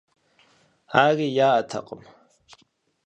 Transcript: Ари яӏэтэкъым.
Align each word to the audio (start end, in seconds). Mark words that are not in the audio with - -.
Ари 1.03 1.27
яӏэтэкъым. 1.47 2.01